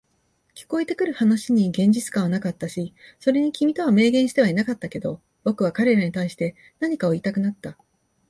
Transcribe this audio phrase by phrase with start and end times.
[0.55, 7.77] 聞こえてくる話に現実感はなかったし、それに君とは明言してはいなかったけど、僕は彼らに対して何かを言いたくなった。